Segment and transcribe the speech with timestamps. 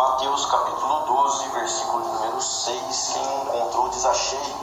[0.00, 3.08] Mateus capítulo 12, versículo número 6.
[3.12, 4.56] Quem encontrou diz achei.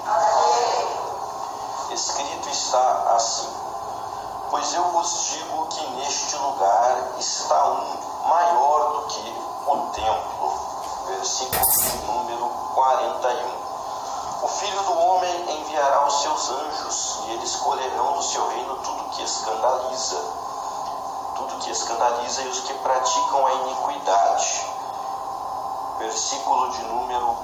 [1.92, 3.48] Escrito está assim:
[4.50, 10.54] Pois eu vos digo que neste lugar está um maior do que o templo.
[11.06, 11.62] Versículo
[12.08, 14.44] número 41.
[14.44, 19.04] O filho do homem enviará os seus anjos, e eles colherão do seu reino tudo
[19.12, 20.18] que escandaliza,
[21.36, 24.77] tudo que escandaliza e os que praticam a iniquidade
[25.98, 27.36] versículo de número.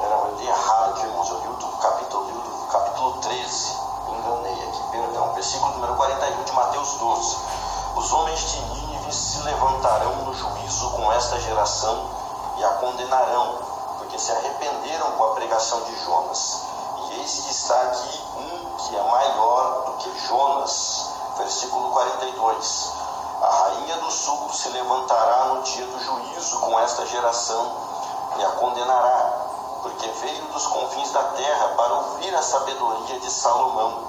[0.00, 1.30] Era, li errado aqui, irmãos.
[1.30, 3.76] Eu li do capítulo, capítulo 13.
[4.08, 5.32] Enganei aqui, perdão.
[5.34, 7.36] Versículo número 41 de Mateus 12.
[7.96, 12.06] Os homens de Nínive se levantarão no juízo com esta geração
[12.56, 13.58] e a condenarão,
[13.98, 16.62] porque se arrependeram com a pregação de Jonas.
[16.98, 21.10] E eis que está aqui um que é maior do que Jonas.
[21.36, 23.07] Versículo 42.
[23.40, 27.72] A rainha do sul se levantará no dia do juízo com esta geração
[28.36, 29.46] e a condenará,
[29.82, 34.02] porque veio dos confins da terra para ouvir a sabedoria de Salomão.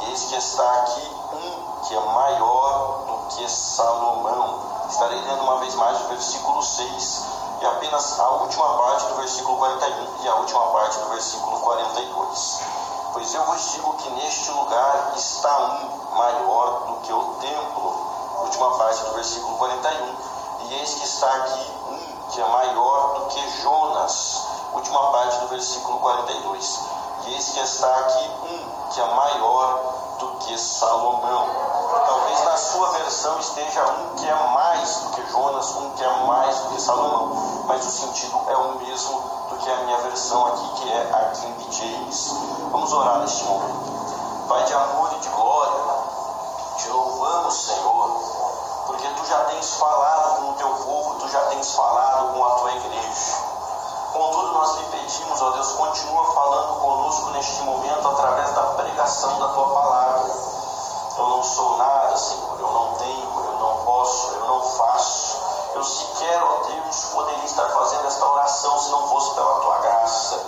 [0.00, 4.60] E eis que está aqui um que é maior do que Salomão.
[4.88, 7.22] Estarei lendo uma vez mais o versículo 6
[7.60, 12.60] e apenas a última parte do versículo 41 e a última parte do versículo 42.
[13.12, 18.01] Pois eu vos digo que neste lugar está um maior do que o templo
[18.42, 20.16] última parte do versículo 41.
[20.64, 25.48] E eis que está aqui um que é maior do que Jonas, última parte do
[25.48, 26.80] versículo 42.
[27.26, 29.80] E eis que está aqui um que é maior
[30.18, 31.46] do que Salomão.
[32.06, 36.26] Talvez na sua versão esteja um que é mais do que Jonas, um que é
[36.26, 40.46] mais do que Salomão, mas o sentido é o mesmo do que a minha versão
[40.46, 42.30] aqui, que é a King James.
[42.70, 43.92] Vamos orar neste momento.
[44.48, 45.01] Pai de amor
[46.92, 48.42] louvamos, Senhor
[48.86, 52.50] porque tu já tens falado com o teu povo, tu já tens falado com a
[52.56, 53.36] tua igreja.
[54.12, 59.48] Contudo, nós lhe pedimos, ó Deus, continua falando conosco neste momento através da pregação da
[59.48, 60.30] tua palavra.
[61.16, 65.38] Eu não sou nada, Senhor, eu não tenho, eu não posso, eu não faço.
[65.74, 70.44] Eu sequer, ó Deus, poderia estar fazendo esta oração se não fosse pela tua graça.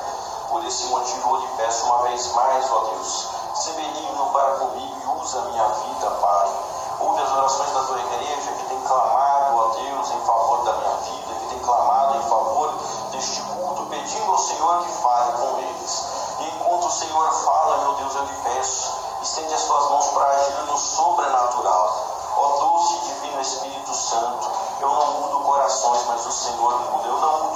[0.50, 4.96] Por esse motivo eu lhe peço uma vez mais, ó Deus, se benigno para comigo
[5.02, 9.62] e usa a minha vida, Pai ouve as orações da tua igreja que tem clamado
[9.62, 12.72] a Deus em favor da minha vida, que tem clamado em favor
[13.10, 16.04] deste culto, pedindo ao Senhor que fale com eles.
[16.40, 18.92] E enquanto o Senhor fala, meu Deus, eu lhe peço,
[19.22, 21.98] estende as tuas mãos para agir no sobrenatural.
[22.36, 24.50] Ó doce e divino Espírito Santo,
[24.80, 27.08] eu não mudo corações, mas o Senhor muda.
[27.08, 27.53] Eu não mudo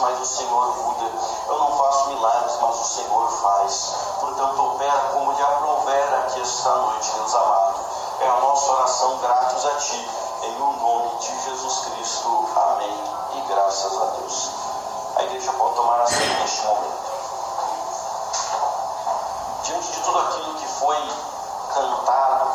[0.00, 1.10] mas o Senhor muda.
[1.48, 3.94] Eu não faço milagres, mas o Senhor faz.
[4.20, 7.86] Portanto, opera como lhe aprover aqui esta noite, Deus amado
[8.20, 10.08] é a nossa oração gratos a Ti,
[10.42, 12.48] em o nome de Jesus Cristo.
[12.56, 13.04] Amém.
[13.34, 14.50] E graças a Deus.
[15.16, 17.06] A igreja pode tomar a ceia neste momento.
[19.64, 20.96] Diante de tudo aquilo que foi
[21.74, 22.50] cantado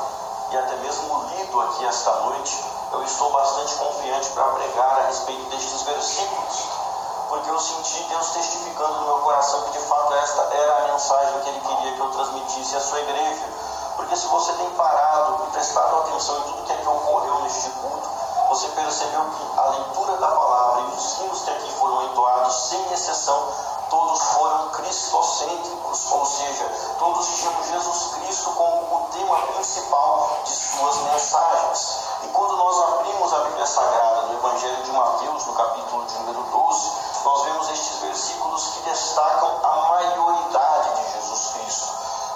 [0.51, 5.49] e até mesmo lido aqui esta noite, eu estou bastante confiante para pregar a respeito
[5.49, 6.65] destes versículos,
[7.31, 11.39] porque eu senti Deus testificando no meu coração que de fato esta era a mensagem
[11.39, 13.45] que Ele queria que eu transmitisse à sua igreja.
[13.95, 17.69] Porque se você tem parado e prestado atenção em tudo que, é que ocorreu neste
[17.69, 18.09] culto,
[18.49, 22.91] você percebeu que a leitura da palavra e os hinos que aqui foram entoados, sem
[22.91, 23.47] exceção,
[23.91, 26.63] todos foram cristocêntricos, ou seja,
[26.97, 31.97] todos tinham Jesus Cristo como o tema principal de suas mensagens.
[32.23, 36.41] E quando nós abrimos a Bíblia Sagrada no Evangelho de Mateus, no capítulo de número
[36.41, 36.91] 12,
[37.25, 41.89] nós vemos estes versículos que destacam a maioridade de Jesus Cristo.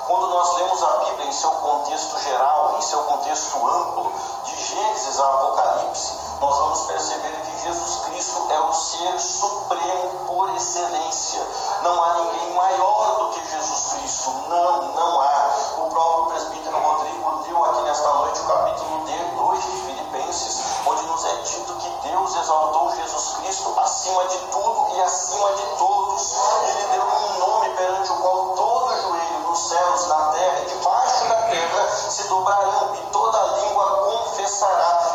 [0.07, 4.11] Quando nós lemos a Bíblia em seu contexto geral, em seu contexto amplo,
[4.57, 11.45] Gênesis a Apocalipse, nós vamos perceber que Jesus Cristo é o ser supremo por excelência.
[11.81, 14.29] Não há ninguém maior do que Jesus Cristo.
[14.47, 15.49] Não, não há.
[15.77, 21.25] O próprio presbítero Rodrigo leu aqui nesta noite o capítulo 2 de Filipenses, onde nos
[21.25, 26.33] é dito que Deus exaltou Jesus Cristo acima de tudo e acima de todos.
[26.63, 31.27] Ele deu um nome perante o qual todo joelho nos céus, na terra e debaixo
[31.27, 33.04] da terra se dobrarão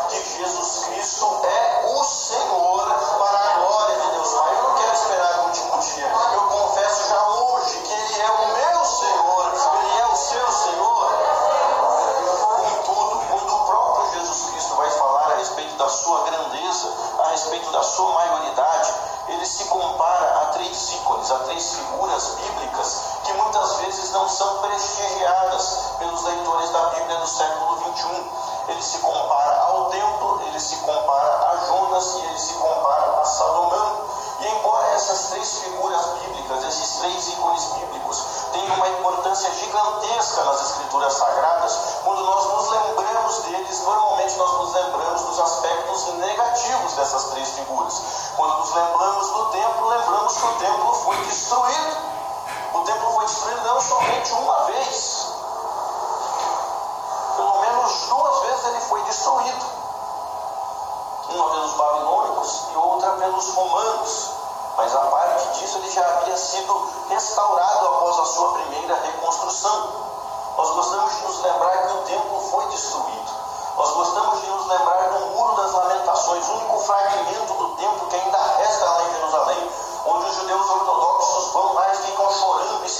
[0.07, 2.85] que Jesus Cristo é o Senhor
[3.19, 4.55] para a glória de Deus Pai.
[4.55, 6.07] Eu não quero esperar o último dia.
[6.33, 11.11] Eu confesso já hoje que Ele é o meu Senhor, Ele é o seu Senhor.
[12.45, 17.71] Contudo, quando o próprio Jesus Cristo vai falar a respeito da sua grandeza, a respeito
[17.71, 18.93] da sua maioridade,
[19.27, 24.57] ele se compara a três ícones, a três figuras bíblicas que muitas vezes não são
[24.57, 30.75] prestigiadas pelos leitores da Bíblia do século 21 ele se compara ao templo, ele se
[30.77, 34.01] compara a Jonas e ele se compara a Salomão.
[34.39, 40.61] E embora essas três figuras bíblicas, esses três ícones bíblicos, tenham uma importância gigantesca nas
[40.61, 47.23] escrituras sagradas, quando nós nos lembramos deles, normalmente nós nos lembramos dos aspectos negativos dessas
[47.25, 48.01] três figuras.
[48.35, 51.97] Quando nos lembramos do templo, lembramos que o templo foi destruído.
[52.73, 55.10] O templo foi destruído não somente uma vez,
[58.67, 59.65] ele foi destruído.
[61.29, 64.29] Uma pelos babilônicos e outra pelos romanos.
[64.77, 69.89] Mas a parte disso ele já havia sido restaurado após a sua primeira reconstrução.
[70.57, 73.31] Nós gostamos de nos lembrar que o templo foi destruído.
[73.77, 78.15] Nós gostamos de nos lembrar do Muro das Lamentações, o único fragmento do templo que
[78.15, 79.71] ainda resta lá em Jerusalém,
[80.05, 81.30] onde os judeus ortodoxos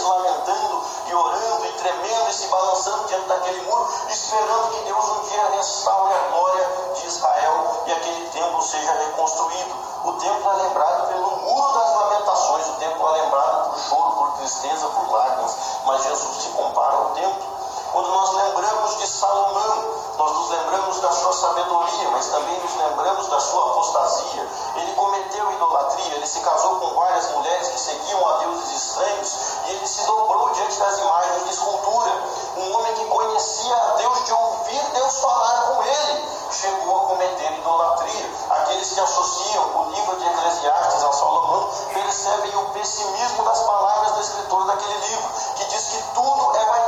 [0.01, 5.05] se lamentando e orando e tremendo e se balançando diante daquele muro, esperando que Deus
[5.05, 9.75] um dia restaure a glória de Israel e aquele templo seja reconstruído.
[10.03, 14.31] O templo é lembrado pelo muro das lamentações, o templo é lembrado por choro, por
[14.37, 15.55] tristeza, por lágrimas,
[15.85, 17.50] mas Jesus se compara ao templo.
[17.91, 23.27] Quando nós lembramos de Salomão, nós nos lembramos da sua sabedoria, mas também nos lembramos
[23.27, 24.47] da sua apostasia.
[24.75, 29.35] Ele cometeu idolatria, ele se casou com várias mulheres que seguiam a deuses estranhos
[29.65, 32.11] e ele se dobrou diante das imagens de escultura.
[32.55, 37.51] Um homem que conhecia a Deus de ouvir Deus falar com ele, chegou a cometer
[37.57, 38.31] idolatria.
[38.51, 44.21] Aqueles que associam o livro de Eclesiastes a Salomão percebem o pessimismo das palavras do
[44.21, 46.80] escritor daquele livro, que diz que tudo é vaidade de vaidade.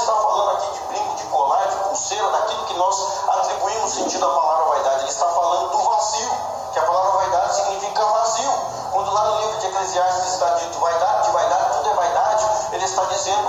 [0.00, 2.96] Está falando aqui de brinco, de colar, de pulseira, daquilo que nós
[3.28, 5.00] atribuímos sentido à palavra vaidade.
[5.00, 6.30] Ele está falando do vazio,
[6.72, 8.50] que a palavra vaidade significa vazio.
[8.92, 12.84] Quando lá no livro de Eclesiastes está dito vaidade, de vaidade, tudo é vaidade, ele
[12.84, 13.48] está dizendo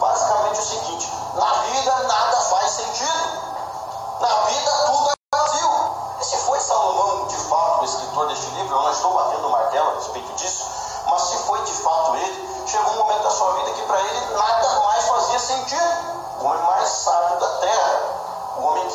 [0.00, 0.31] basicamente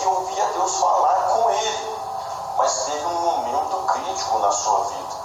[0.08, 2.00] ouvia Deus falar com ele,
[2.58, 5.16] mas teve um momento crítico na sua vida.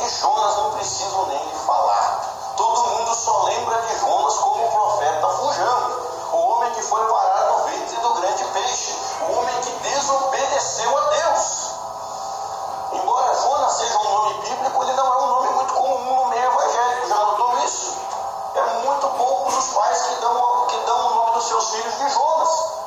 [0.00, 2.54] E Jonas não preciso nem lhe falar.
[2.56, 5.92] Todo mundo só lembra de Jonas como o profeta fujão,
[6.32, 8.96] o homem que foi parar no ventre do grande peixe,
[9.28, 11.68] o homem que desobedeceu a Deus.
[12.92, 16.44] Embora Jonas seja um nome bíblico, ele não é um nome muito comum no meio
[16.44, 17.08] evangélico.
[17.08, 17.96] Já notou isso?
[18.54, 22.08] É muito poucos os pais que dão, que dão o nome dos seus filhos de
[22.10, 22.77] Jonas.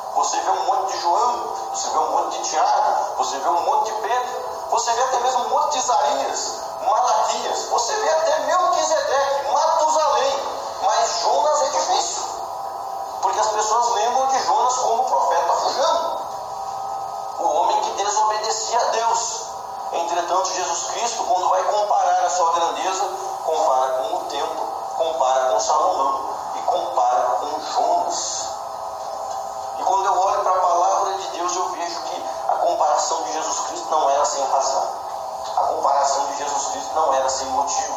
[0.42, 3.92] Vê um monte de João, você vê um monte de Tiago, você vê um monte
[3.92, 9.52] de Pedro, você vê até mesmo um monte de Isaías, Malaquias, você vê até Melquisedeque,
[9.52, 10.42] Matusalém.
[10.82, 12.22] Mas Jonas é difícil,
[13.22, 16.18] porque as pessoas lembram de Jonas como profeta fujando,
[17.38, 19.42] o homem que desobedecia a Deus.
[19.92, 23.04] Entretanto, Jesus Cristo, quando vai comparar a sua grandeza,
[23.44, 24.66] compara com o templo,
[24.96, 28.31] compara com Salomão e compara com Jonas.
[32.92, 34.88] Comparação de Jesus Cristo não era sem razão.
[35.56, 37.96] A comparação de Jesus Cristo não era sem motivo.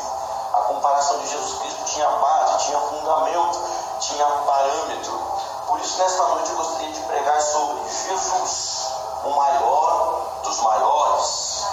[0.54, 3.60] A comparação de Jesus Cristo tinha base, tinha fundamento,
[4.00, 5.20] tinha parâmetro.
[5.68, 8.88] Por isso, nesta noite, eu gostaria de pregar sobre Jesus,
[9.26, 11.66] o maior dos maiores.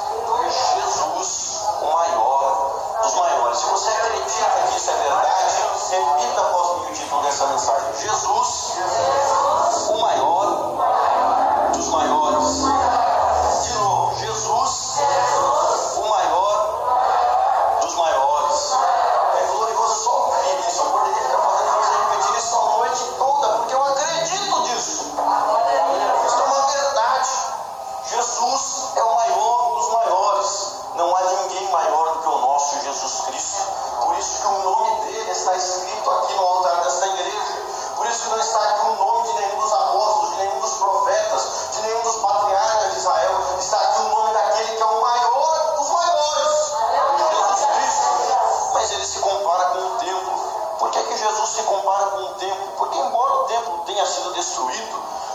[0.74, 3.58] Jesus, o maior dos maiores.
[3.58, 5.32] Se você acredita que isso é verdade,
[5.90, 8.72] repita após mim o título dessa mensagem: Jesus,
[9.90, 10.31] o maior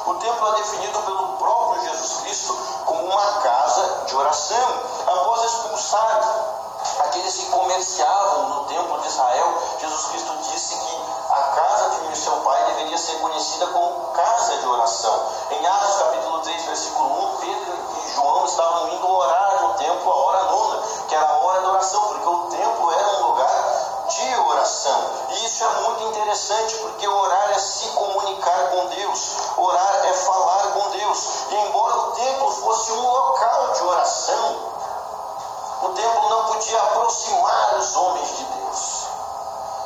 [0.08, 4.82] o templo é definido pelo próprio Jesus Cristo como uma casa de oração.
[5.06, 6.22] Após expulsar
[7.00, 12.38] aqueles que comerciavam no templo de Israel, Jesus Cristo disse que a casa de seu
[12.38, 15.20] pai deveria ser conhecida como casa de oração.
[15.52, 20.16] Em Atos capítulo 3, versículo 1, Pedro e João estavam indo orar no templo a
[20.16, 23.47] hora nona, que era a hora da oração, porque o templo era um lugar
[24.18, 25.10] de oração.
[25.30, 30.72] E isso é muito interessante, porque orar é se comunicar com Deus, orar é falar
[30.72, 31.28] com Deus.
[31.52, 34.56] E embora o templo fosse um local de oração,
[35.84, 39.08] o templo não podia aproximar os homens de Deus.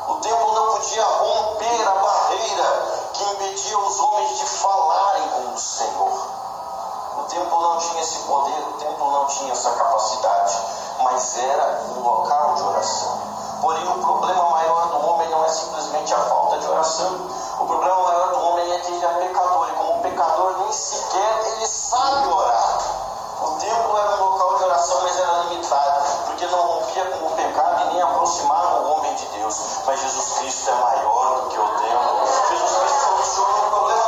[0.07, 5.57] O templo não podia romper a barreira que impedia os homens de falarem com o
[5.57, 6.27] Senhor.
[7.17, 10.57] O templo não tinha esse poder, o templo não tinha essa capacidade,
[11.00, 13.30] mas era um local de oração.
[13.62, 17.30] Porém, o problema maior do homem não é simplesmente a falta de oração.
[17.60, 21.46] O problema maior do homem é que ele é pecador, e como pecador nem sequer
[21.46, 22.77] ele sabe orar.
[23.39, 27.32] O templo era um local de oração, mas era limitado, porque não rompia com o
[27.36, 29.62] pecado e nem aproximava o homem de Deus.
[29.86, 32.27] Mas Jesus Cristo é maior do que o templo.
[32.50, 34.00] Jesus Cristo soluciona o problema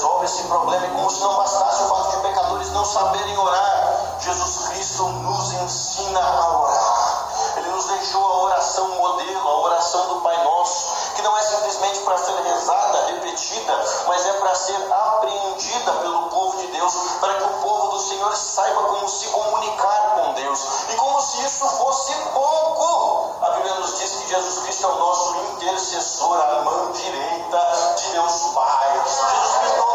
[0.00, 4.16] resolve esse problema e como se não bastasse o fato de pecadores não saberem orar,
[4.20, 7.28] Jesus Cristo nos ensina a orar.
[7.56, 12.00] Ele nos deixou a oração modelo, a oração do Pai Nosso, que não é simplesmente
[12.00, 17.44] para ser rezada, repetida, mas é para ser apreendida pelo povo de Deus, para que
[17.44, 20.60] o povo do Senhor saiba como se comunicar com Deus.
[20.88, 24.98] E como se isso fosse pouco, a Bíblia nos diz que Jesus Cristo é o
[24.98, 29.02] nosso intercessor, a mão direita de Deus Pai.
[29.04, 29.89] Jesus Cristo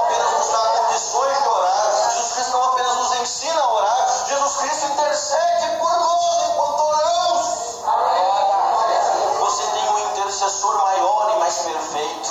[4.58, 7.46] Cristo intercede por nós enquanto oramos.
[9.40, 12.30] Você tem um intercessor maior e mais perfeito.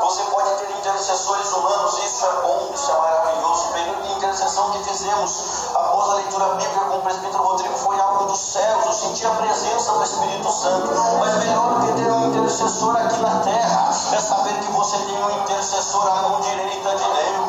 [0.00, 3.68] Você pode ter intercessores humanos, isso é bom, isso é maravilhoso.
[3.68, 8.00] O período de intercessão que fizemos após a leitura bíblica com o presbítero Rodrigo foi
[8.00, 8.86] algo dos céus.
[8.86, 10.88] Eu senti a presença do Espírito Santo.
[11.18, 15.42] Mas melhor que ter um intercessor aqui na terra é saber que você tem um
[15.42, 17.45] intercessor à mão direita de Deus.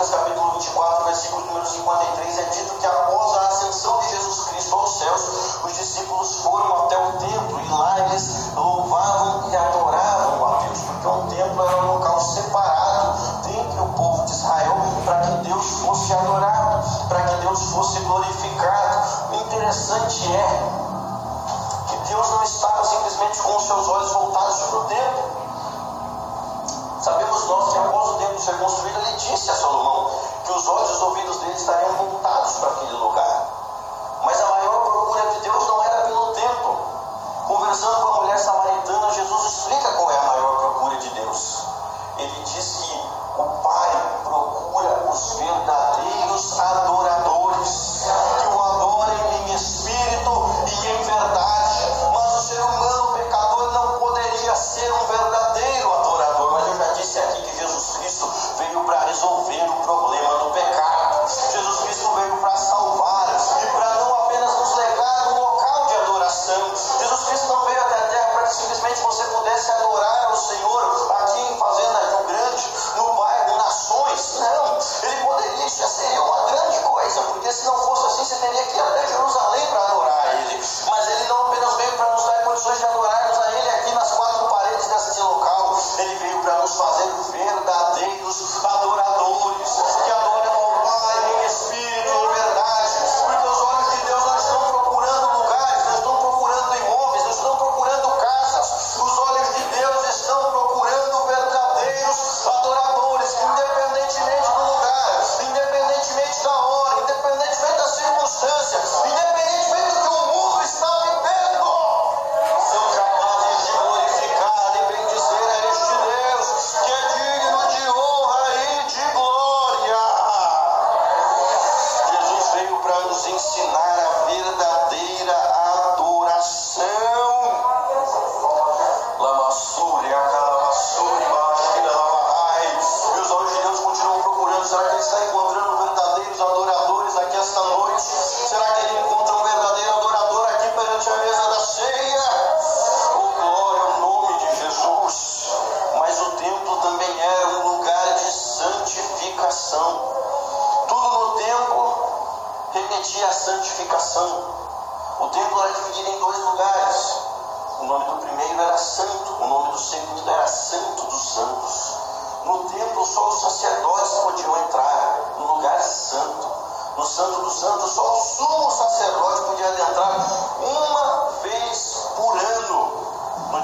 [0.00, 4.74] Lucas, capítulo 24, versículo número 53, é dito que após a ascensão de Jesus Cristo
[4.74, 5.20] aos céus,
[5.62, 11.06] os discípulos foram até o templo e lá eles louvavam e adoravam a Deus, porque
[11.06, 16.14] o templo era um local separado dentre o povo de Israel para que Deus fosse
[16.14, 19.32] adorado, para que Deus fosse glorificado.
[19.32, 24.84] O interessante é que Deus não estava simplesmente com os seus olhos voltados para o
[24.84, 25.29] templo.
[27.50, 30.08] Nós após o templo ser construído, ele disse a Salomão
[30.44, 33.46] que os olhos e os ouvidos dele estariam voltados para aquele lugar.
[34.24, 36.78] Mas a maior procura de Deus não era pelo templo.
[37.48, 41.58] Conversando com a mulher samaritana, Jesus explica qual é a maior procura de Deus.
[42.18, 47.19] Ele diz que o Pai procura os verdadeiros adoradores,
[59.90, 60.29] probably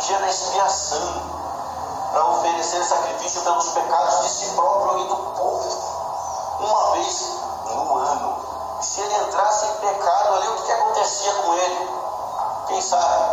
[0.07, 1.21] dia da expiação,
[2.13, 8.37] para oferecer sacrifício pelos pecados de si próprio e do povo, uma vez no ano.
[8.81, 11.91] Se ele entrasse em pecado ali, o que acontecia com ele?
[12.69, 13.25] Quem sabe?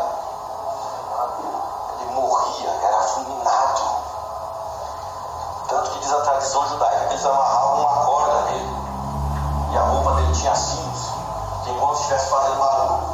[1.99, 3.81] Ele morria, era fulminado.
[5.67, 8.83] Tanto que diz a tradição judaica que eles amarravam uma corda nele
[9.73, 11.09] e a roupa dele tinha cintos,
[11.63, 13.12] que enquanto estivesse fazendo barulho,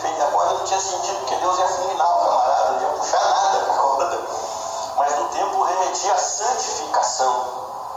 [0.00, 3.58] feito agora, não tinha sentido, porque Deus ia fulminar o camarada, não ia puxar nada
[3.58, 4.20] a corda.
[4.96, 7.46] Mas no tempo remetia a santificação,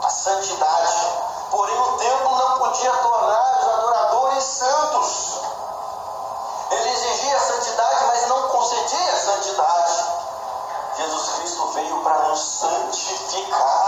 [0.02, 1.08] a santidade.
[1.50, 5.40] Porém, o tempo não podia tornar os adoradores santos.
[6.70, 10.04] Ele exigia a santidade, mas não concedia a santidade.
[10.96, 13.83] Jesus Cristo veio para nos santificar.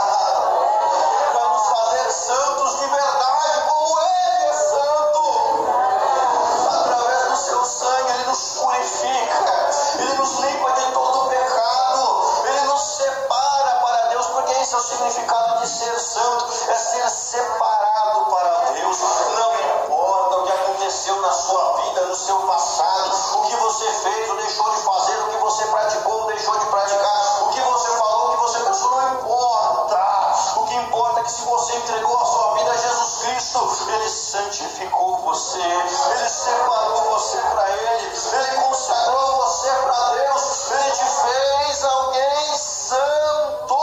[34.57, 41.85] santificou você, Ele separou você para Ele, Ele consagrou você para Deus, Ele te fez
[41.85, 43.77] alguém santo.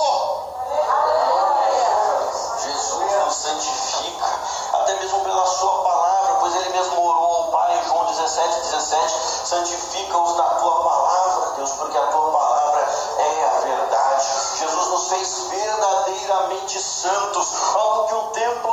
[2.63, 4.25] Jesus nos santifica,
[4.73, 9.13] até mesmo pela Sua palavra, pois Ele mesmo orou ao Pai em João 17, 17:
[9.45, 12.89] santifica-os na Tua palavra, Deus, porque a Tua palavra
[13.19, 14.25] é a verdade.
[14.57, 18.72] Jesus nos fez verdadeiramente santos, algo que o tempo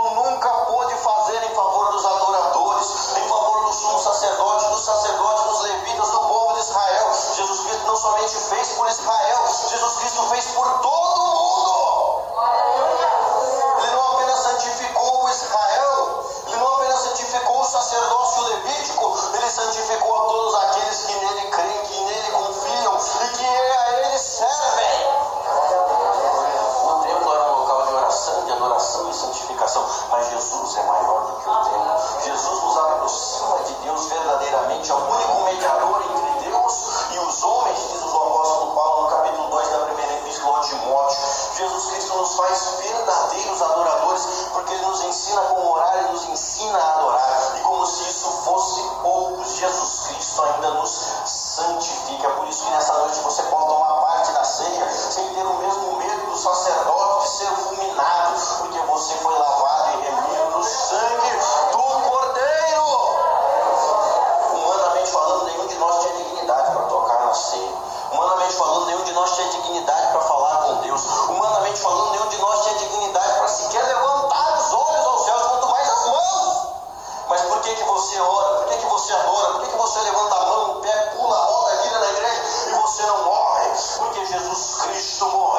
[8.29, 9.39] somente fez por Israel,
[9.71, 11.00] Jesus Cristo fez por todos
[85.21, 85.50] the wall.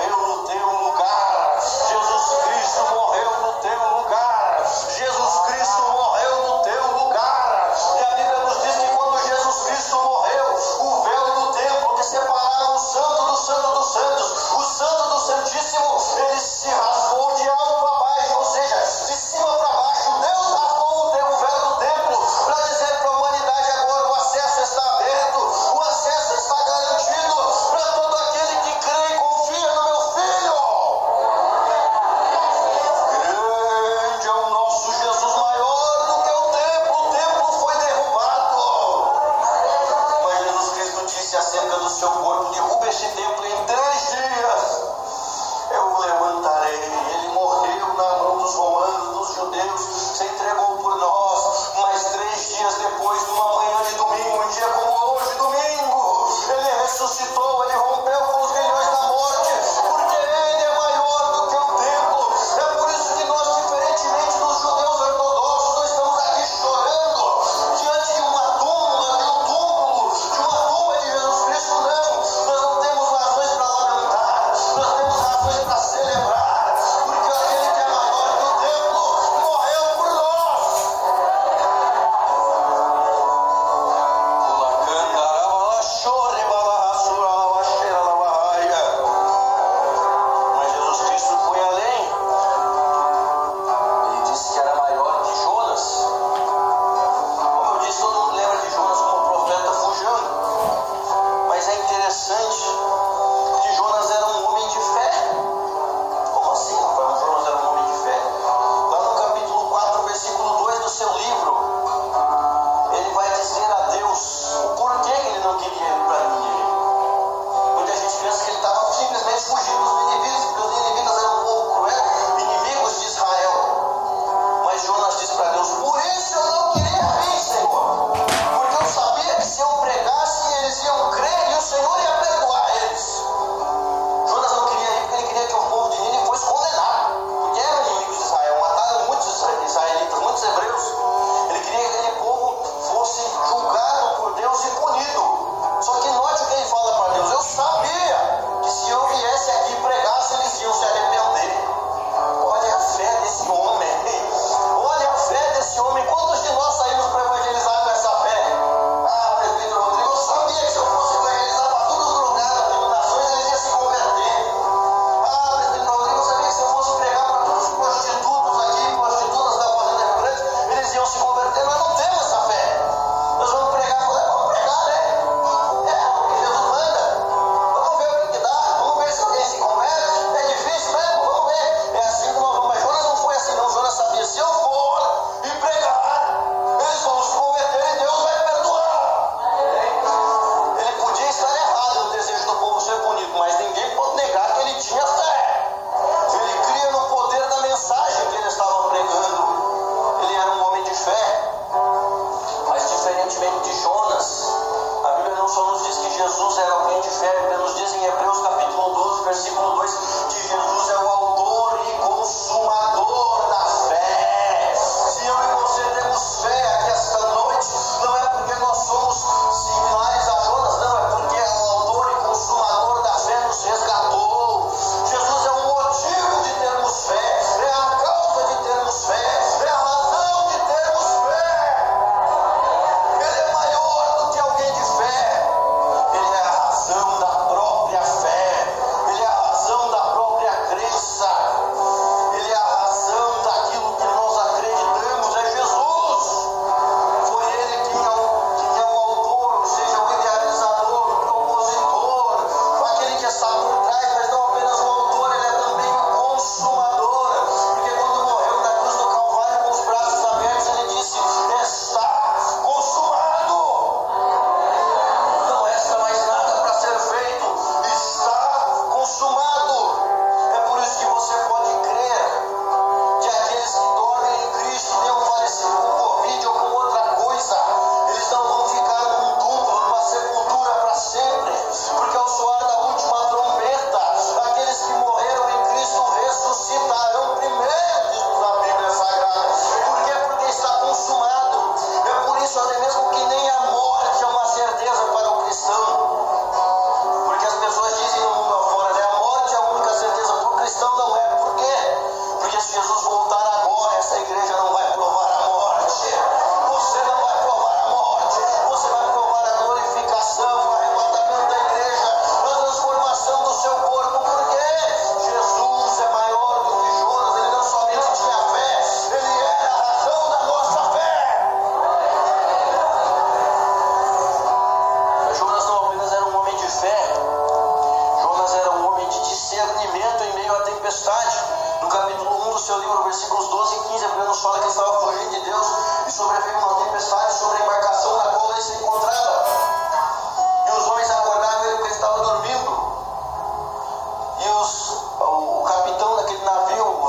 [206.62, 209.92] geralmente serve, nos dizem em Hebreus capítulo 12, versículo 2,
[210.30, 210.81] de Jesus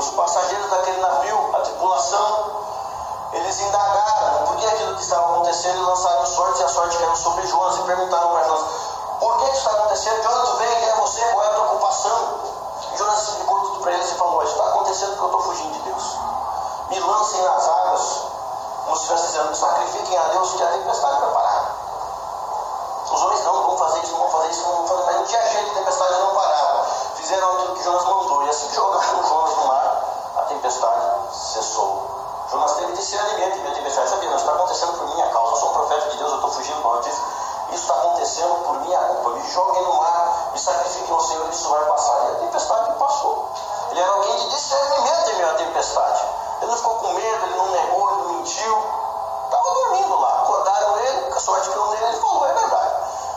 [0.03, 2.63] os passageiros daquele navio, a tripulação,
[3.33, 7.15] eles indagaram por que aquilo que estava acontecendo e lançaram sorte e a sorte caiu
[7.15, 8.63] sobre Jonas e perguntaram para Jonas,
[9.19, 10.21] por que isso está acontecendo?
[10.21, 10.75] De onde tu vem?
[10.75, 11.21] Quem é você?
[11.21, 12.39] Qual é a tua ocupação?
[12.97, 15.79] Jonas explicou tudo para eles e falou, isso está acontecendo porque eu estou fugindo de
[15.79, 16.03] Deus.
[16.89, 18.21] Me lancem nas águas,
[18.83, 21.75] como se estivesse dizendo, sacrifiquem a Deus que a tempestade vai parar.
[23.11, 25.25] Os homens não vão fazer isso, não vão fazer isso, não vão fazer, mas não
[25.25, 26.85] tinha jeito, a tempestade não parava
[27.23, 30.03] fizeram aquilo que Jonas mandou, e assim que jogaram Jonas no mar,
[30.35, 32.03] a tempestade cessou.
[32.51, 35.55] Jonas teve de se e minha tempestade, sabia, não está acontecendo por minha causa, eu
[35.55, 37.23] sou um profeta de Deus, eu estou fugindo do notícia,
[37.69, 41.69] isso está acontecendo por minha culpa, me joguem no mar, me sacrifiquem ao Senhor, isso
[41.69, 42.25] vai passar.
[42.25, 43.49] E a tempestade passou.
[43.89, 46.27] Ele era alguém de discernimento em meio à tempestade.
[46.61, 48.83] Ele não ficou com medo, ele não negou, ele não mentiu.
[49.45, 50.41] Estava dormindo lá.
[50.43, 52.93] Acordaram ele, com a sorte que eu nele, ele falou, é verdade.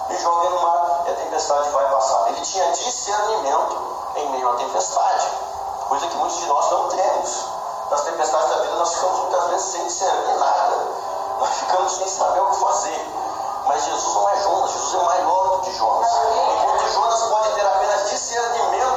[0.09, 0.86] Me joguem no mar,
[1.17, 2.29] tempestade vai passar.
[2.29, 3.77] Ele tinha discernimento
[4.17, 5.27] em meio à tempestade,
[5.89, 7.45] coisa que muitos de nós não temos.
[7.91, 10.87] Nas tempestades da vida, nós ficamos muitas vezes sem discernir nada,
[11.39, 13.13] nós ficamos sem saber o que fazer.
[13.67, 16.11] Mas Jesus não é Jonas, Jesus é maior do que Jonas.
[16.55, 18.96] Enquanto Jonas pode ter apenas discernimento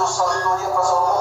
[0.00, 1.19] Deus, aleluia, para salvar.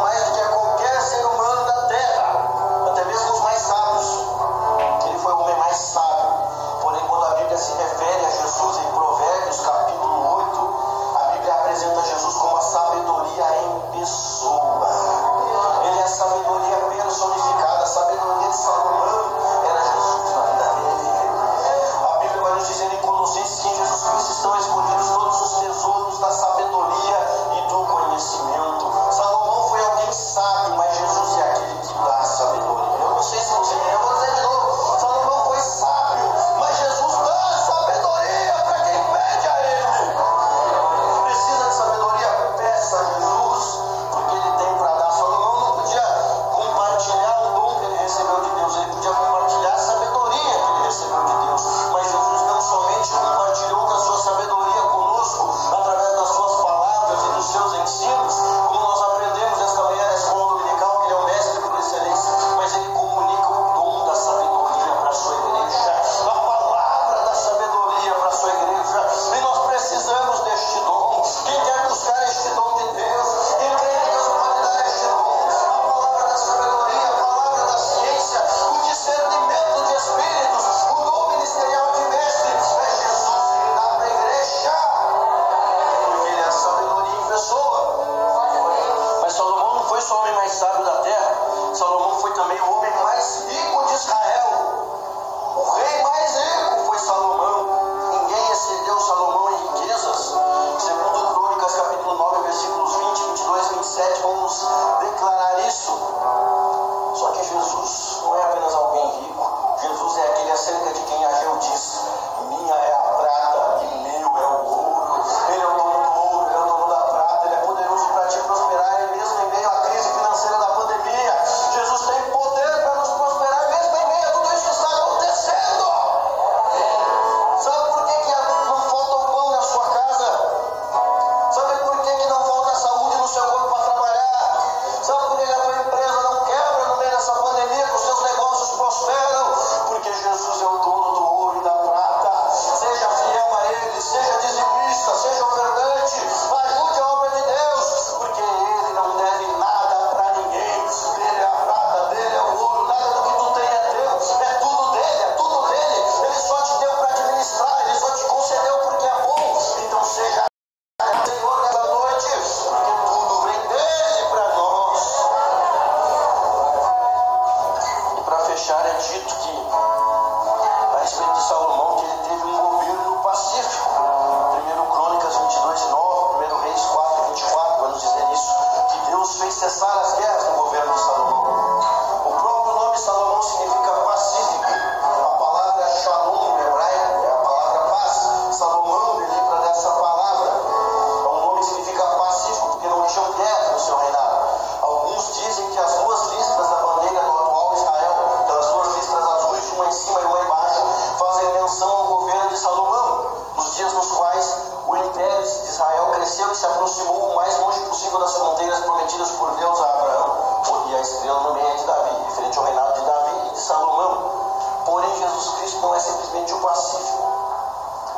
[206.20, 210.62] ofereceu e se aproximou o mais longe possível das fronteiras prometidas por Deus a Abraão,
[210.88, 213.60] e a estrela no meio é de Davi, referente ao reinado de Davi e de
[213.60, 214.84] Salomão.
[214.86, 217.24] Porém, Jesus Cristo não é simplesmente o pacífico.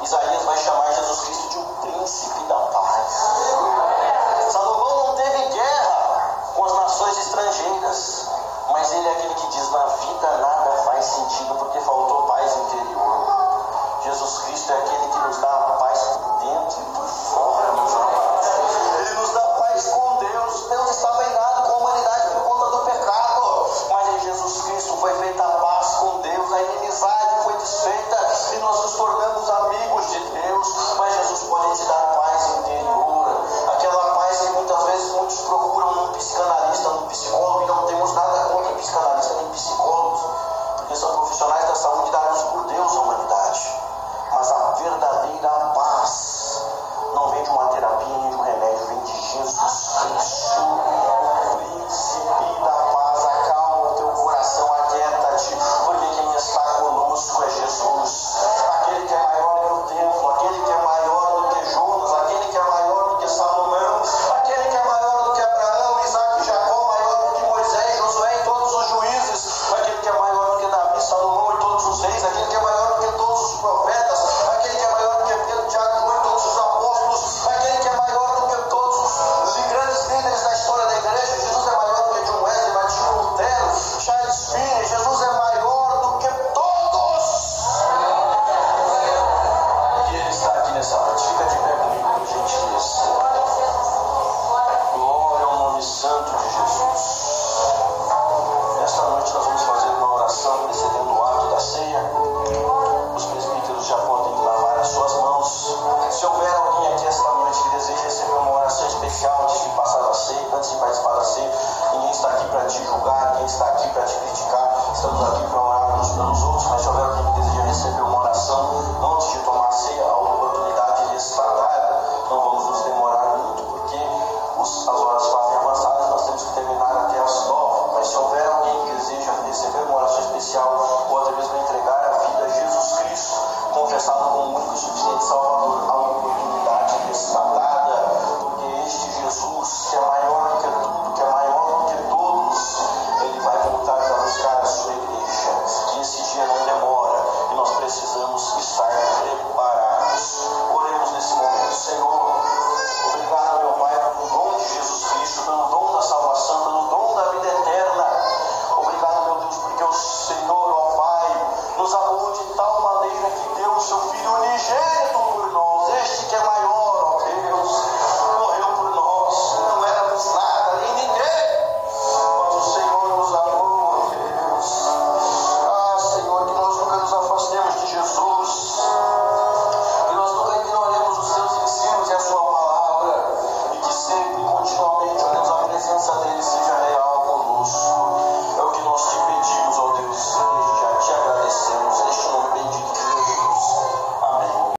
[0.02, 3.14] Isaías vai chamar Jesus Cristo de um príncipe da paz.
[4.50, 8.28] Salomão não teve guerra com as nações estrangeiras,
[8.72, 13.42] mas ele é aquele que diz: na vida nada faz sentido porque faltou paz interior.
[14.04, 17.51] Jesus Cristo é aquele que nos dá a paz por dentro e por fora.